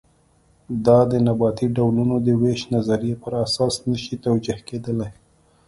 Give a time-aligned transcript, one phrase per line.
[0.85, 5.11] دا د نباتي ډولونو د وېش نظریې پر اساس نه شي توجیه کېدلی.